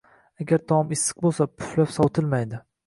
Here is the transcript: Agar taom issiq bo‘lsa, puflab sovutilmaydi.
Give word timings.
Agar 0.45 0.63
taom 0.71 0.95
issiq 0.95 1.21
bo‘lsa, 1.27 1.49
puflab 1.61 1.97
sovutilmaydi. 2.01 2.67